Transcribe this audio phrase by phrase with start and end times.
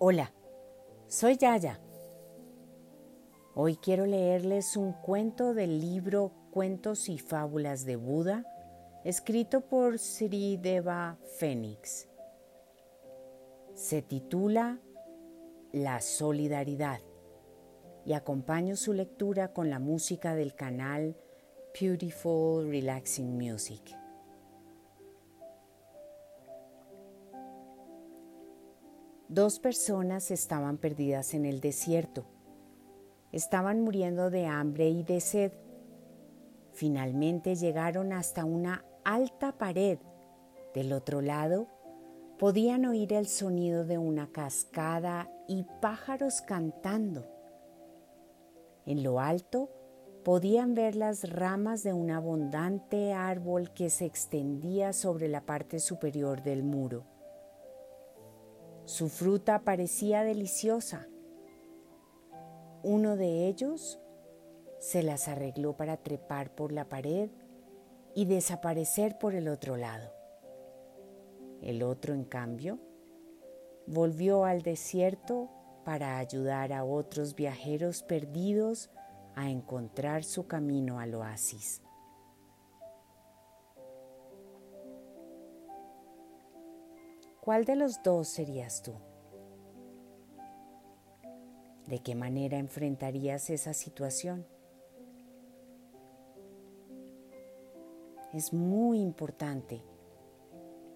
[0.00, 0.32] Hola,
[1.08, 1.80] soy Yaya.
[3.56, 8.44] Hoy quiero leerles un cuento del libro Cuentos y Fábulas de Buda,
[9.04, 12.06] escrito por Sri Deva Fénix.
[13.74, 14.78] Se titula
[15.72, 17.00] La solidaridad
[18.06, 21.16] y acompaño su lectura con la música del canal
[21.80, 23.82] Beautiful Relaxing Music.
[29.28, 32.24] Dos personas estaban perdidas en el desierto.
[33.30, 35.52] Estaban muriendo de hambre y de sed.
[36.72, 39.98] Finalmente llegaron hasta una alta pared.
[40.72, 41.68] Del otro lado
[42.38, 47.26] podían oír el sonido de una cascada y pájaros cantando.
[48.86, 49.68] En lo alto
[50.24, 56.42] podían ver las ramas de un abundante árbol que se extendía sobre la parte superior
[56.42, 57.17] del muro.
[58.88, 61.08] Su fruta parecía deliciosa.
[62.82, 64.00] Uno de ellos
[64.78, 67.28] se las arregló para trepar por la pared
[68.14, 70.10] y desaparecer por el otro lado.
[71.60, 72.78] El otro, en cambio,
[73.86, 75.50] volvió al desierto
[75.84, 78.88] para ayudar a otros viajeros perdidos
[79.34, 81.82] a encontrar su camino al oasis.
[87.48, 88.92] ¿Cuál de los dos serías tú?
[91.86, 94.46] ¿De qué manera enfrentarías esa situación?
[98.34, 99.80] Es muy importante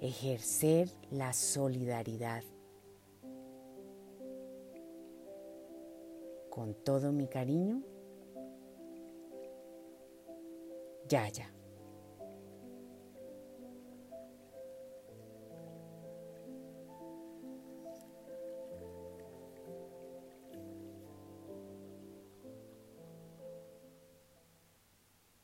[0.00, 2.44] ejercer la solidaridad.
[6.48, 7.82] Con todo mi cariño,
[11.08, 11.55] Yaya.